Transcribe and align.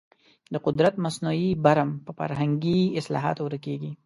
د 0.53 0.55
قدرت 0.65 0.95
مصنوعي 1.05 1.49
برم 1.65 1.89
په 2.05 2.11
فرهنګي 2.19 2.79
اصلاحاتو 2.99 3.41
ورکېږي. 3.47 3.91